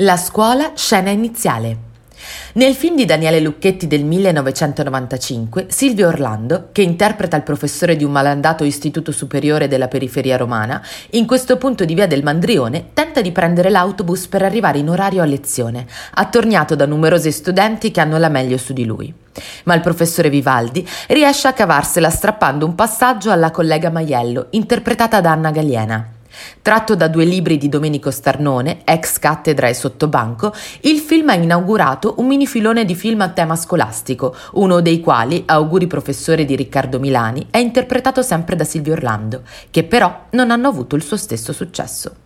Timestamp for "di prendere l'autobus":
13.22-14.26